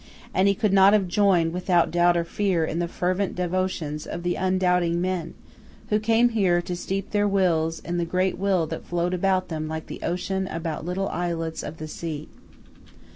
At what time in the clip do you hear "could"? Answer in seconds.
0.55-0.73